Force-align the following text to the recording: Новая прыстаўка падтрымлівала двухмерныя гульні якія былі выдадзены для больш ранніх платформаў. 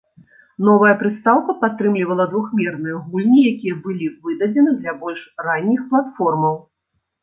Новая 0.69 0.93
прыстаўка 1.01 1.55
падтрымлівала 1.65 2.27
двухмерныя 2.33 2.97
гульні 3.13 3.45
якія 3.53 3.79
былі 3.87 4.11
выдадзены 4.27 4.77
для 4.83 5.01
больш 5.07 5.27
ранніх 5.49 5.81
платформаў. 5.95 6.63